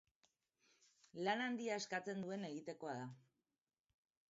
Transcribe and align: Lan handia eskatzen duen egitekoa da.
Lan 1.27 1.43
handia 1.49 1.77
eskatzen 1.83 2.25
duen 2.25 2.49
egitekoa 2.51 2.99
da. 3.03 3.07